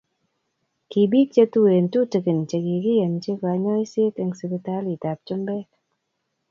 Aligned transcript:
ki 0.89 1.01
biik 1.11 1.29
chetuen 1.35 1.85
tutikin 1.93 2.39
chekikiyonchi 2.49 3.31
kanyoiset 3.41 4.15
eng 4.21 4.33
sipitalitab 4.37 5.17
chumbek 5.27 5.67